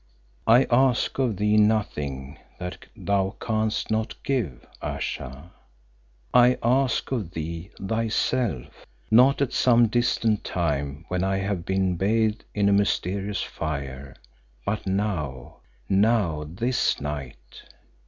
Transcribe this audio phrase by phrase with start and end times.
[0.47, 4.65] "I ask of thee nothing that thou canst not give.
[4.81, 5.51] Ayesha,
[6.33, 12.45] I ask of thee thyself not at some distant time when I have been bathed
[12.55, 14.15] in a mysterious fire,
[14.65, 17.61] but now, now this night."